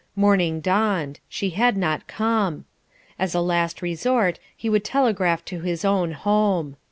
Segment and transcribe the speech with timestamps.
[0.15, 2.65] Morning dawned; she had not come.
[3.19, 6.75] As a last resort, he would telegraph to his own home.